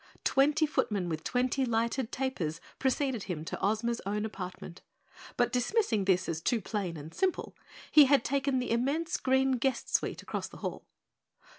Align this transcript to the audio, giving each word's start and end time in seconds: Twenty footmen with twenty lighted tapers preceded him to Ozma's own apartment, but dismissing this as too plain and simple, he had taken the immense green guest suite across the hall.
Twenty 0.23 0.65
footmen 0.65 1.09
with 1.09 1.23
twenty 1.23 1.63
lighted 1.63 2.11
tapers 2.11 2.59
preceded 2.79 3.25
him 3.25 3.45
to 3.45 3.63
Ozma's 3.63 4.01
own 4.03 4.25
apartment, 4.25 4.81
but 5.37 5.53
dismissing 5.53 6.05
this 6.05 6.27
as 6.27 6.41
too 6.41 6.59
plain 6.59 6.97
and 6.97 7.13
simple, 7.13 7.55
he 7.91 8.05
had 8.05 8.23
taken 8.23 8.57
the 8.57 8.71
immense 8.71 9.15
green 9.17 9.59
guest 9.59 9.93
suite 9.93 10.23
across 10.23 10.47
the 10.47 10.57
hall. 10.65 10.87